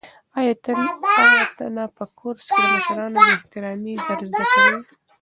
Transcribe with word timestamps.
آیا 0.37 0.53
تا 0.63 0.71
ته 1.57 1.83
په 1.97 2.03
کورس 2.19 2.45
کې 2.55 2.61
د 2.63 2.65
مشرانو 2.73 3.17
بې 3.25 3.31
احترامي 3.37 3.93
در 4.05 4.19
زده 4.29 4.43
کوي؟ 4.53 4.77